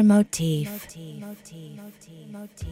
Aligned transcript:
motif. 0.00 0.70
motif. 0.70 1.20
motif. 1.20 2.32
motif. 2.32 2.71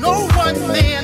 no 0.00 0.26
one 0.36 0.58
man 0.68 1.03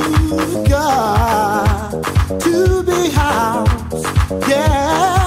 got 0.69 1.91
to 2.39 2.83
be. 2.83 3.11
Yeah. 4.47 5.20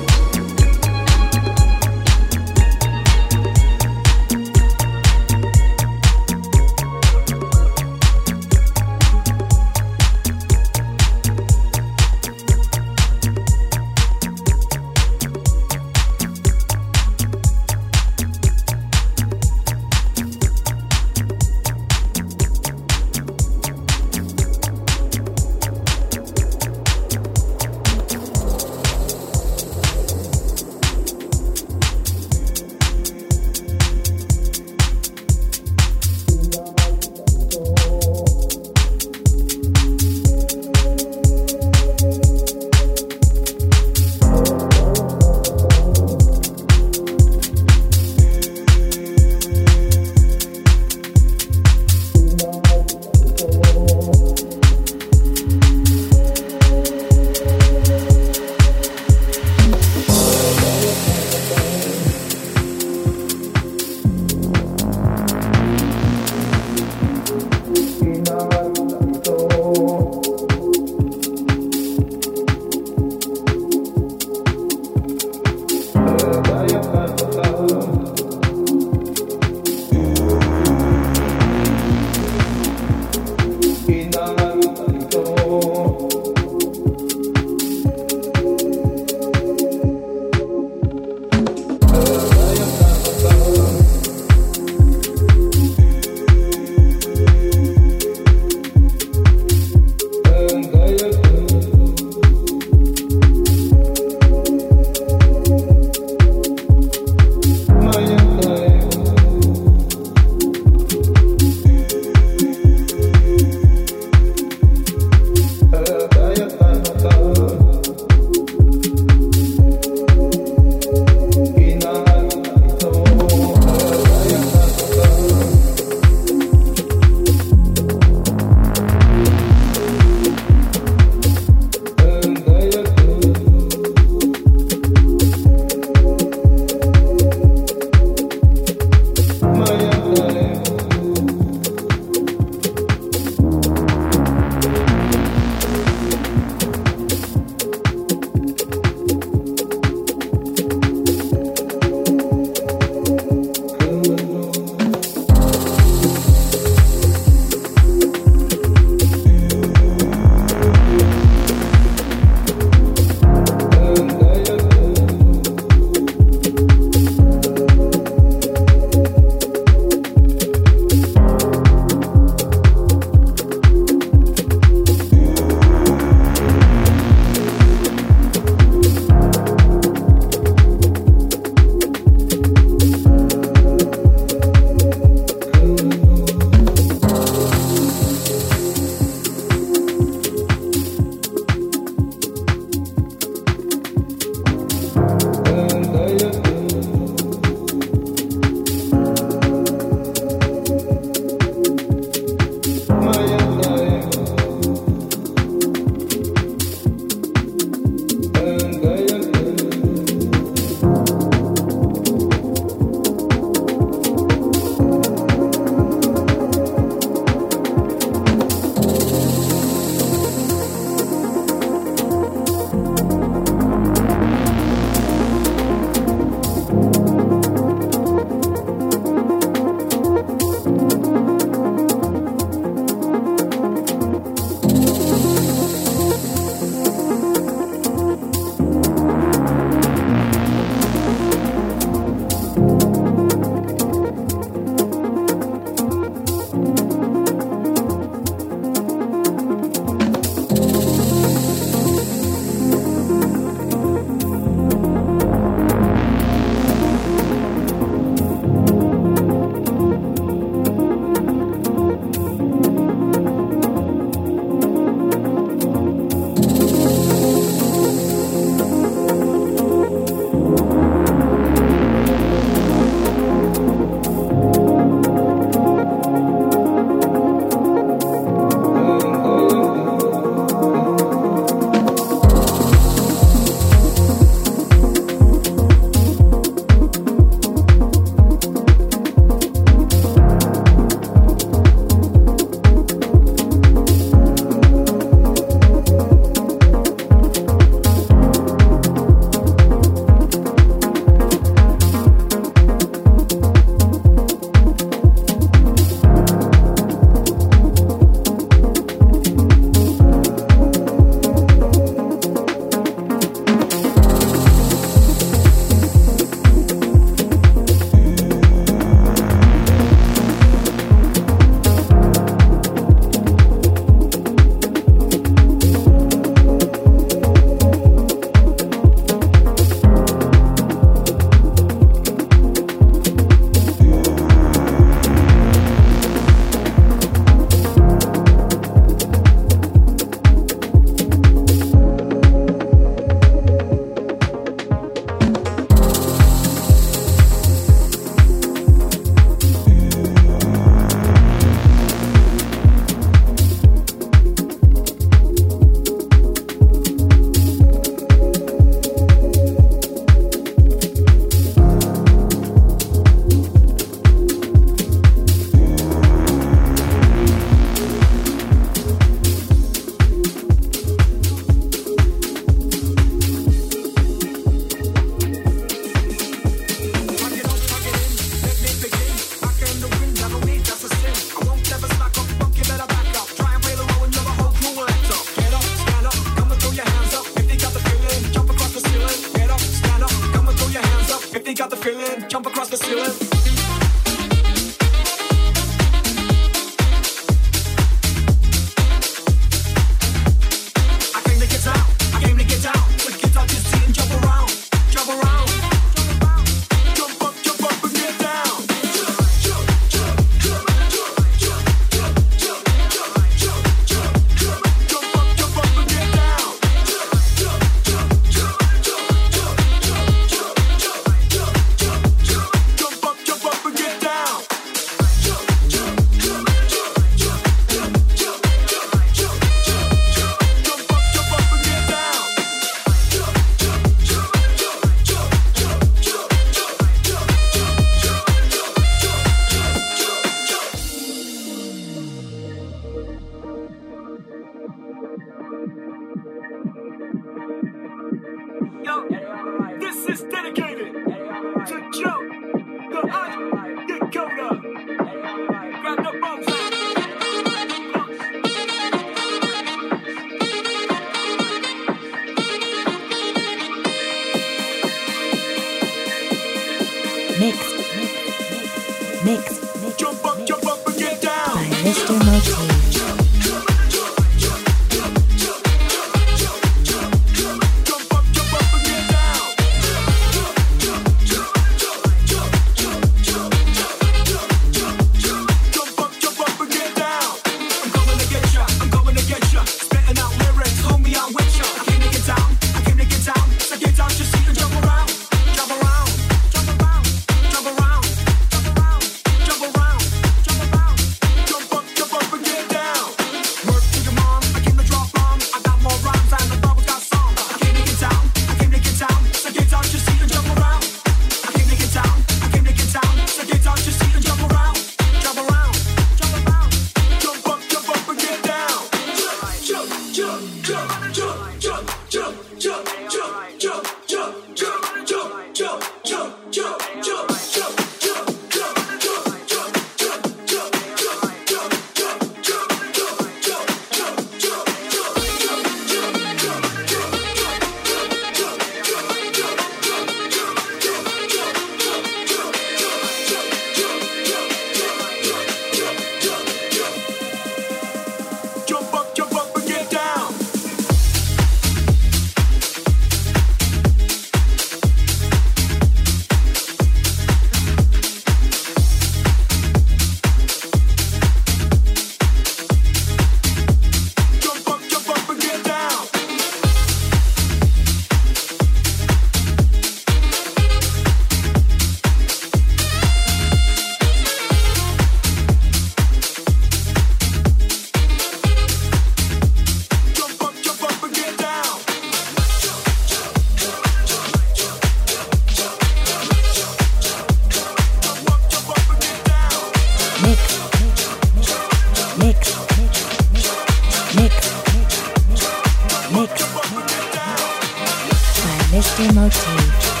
Mr. 598.71 599.13
Motif. 599.13 600.00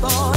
for 0.00 0.29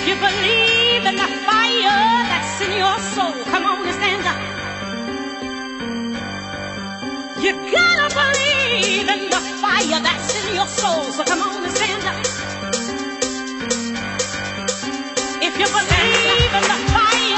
You 0.07 0.15
believe 0.17 1.05
in 1.07 1.17
the 1.17 1.29
fire 1.47 2.25
that's 2.31 2.61
in 2.63 2.73
your 2.79 2.99
soul. 3.15 3.35
Come 3.53 3.65
on 3.67 3.87
and 3.87 3.95
stand 3.95 4.27
up. 4.27 4.41
You 7.43 7.53
gotta 7.71 8.09
believe 8.15 9.09
in 9.09 9.31
the 9.31 9.41
fire 9.63 10.01
that's 10.01 10.35
in 10.45 10.55
your 10.55 10.67
soul. 10.67 11.05
So 11.13 11.25
come 11.25 11.43
on 11.43 11.65
and 11.65 11.73
stand 11.73 12.05
up. 12.05 12.17
If 15.43 15.59
you 15.59 15.67
believe 15.67 16.55
in 16.55 16.63
the 16.63 16.79
fire. 16.93 17.30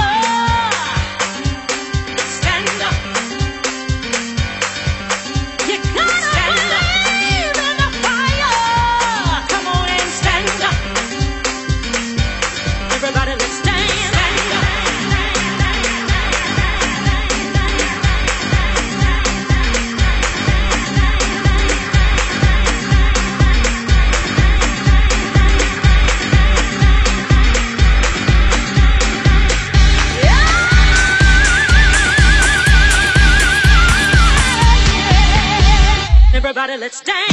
Let's 36.82 37.00
dance. 37.00 37.31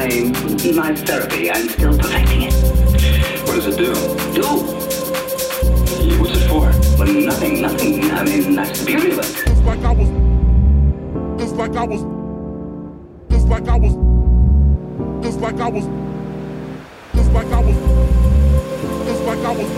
My 0.00 0.08
my 0.72 0.94
therapy. 0.94 1.50
I'm 1.50 1.68
still 1.68 1.96
perfecting 1.98 2.42
it. 2.44 2.54
What 3.44 3.56
does 3.56 3.66
it 3.66 3.76
do? 3.76 3.92
Do? 4.32 4.46
What's 6.18 6.36
it 6.38 6.48
for? 6.48 6.72
Well, 6.98 7.12
nothing, 7.12 7.60
nothing. 7.60 8.10
I 8.10 8.24
mean, 8.24 8.54
that's 8.54 8.80
the 8.80 8.86
beauty 8.86 9.10
of 9.10 9.18
it. 9.18 9.28
Just 9.46 9.62
like 9.64 9.84
I 9.84 9.92
was. 9.92 10.08
Just 11.38 11.54
like 11.56 11.76
I 11.76 11.84
was. 11.84 12.02
Just 13.30 13.46
like 13.48 13.68
I 13.68 13.76
was. 13.76 13.94
Just 15.22 15.40
like 15.40 15.60
I 15.60 15.68
was. 15.68 15.86
Just 17.14 17.30
like 17.32 17.52
I 17.52 17.60
was. 17.60 17.76
Just 19.06 19.22
like 19.28 19.44
I 19.44 19.52
was. 19.58 19.70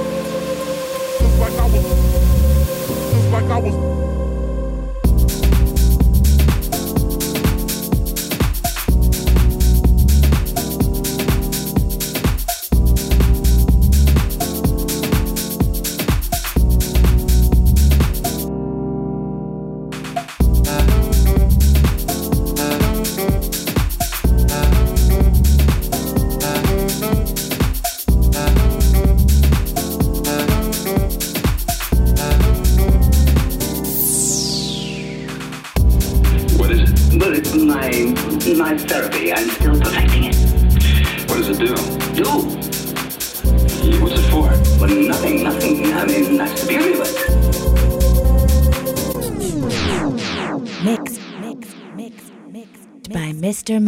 Just 1.18 1.38
like 1.42 1.58
I 1.58 1.66
was. 1.72 1.84
Just 3.12 3.32
like 3.32 3.50
I 3.50 3.58
was. 3.58 3.92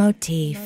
Motif. 0.05 0.64